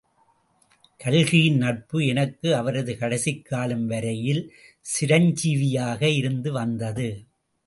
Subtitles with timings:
[0.99, 4.43] கல்கியின் நட்பு எனக்கு அவரது கடைசிக்காலம் வரையில்
[4.85, 7.09] சிரஞ்சீவியாக இருந்து வந்தது.